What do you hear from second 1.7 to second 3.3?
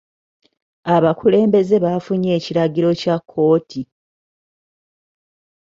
baafunye ekiragiro kya